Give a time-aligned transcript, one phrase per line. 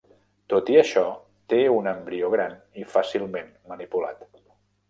[0.53, 1.03] Tot i això,
[1.53, 4.27] té un embrió gran i fàcilment manipulat.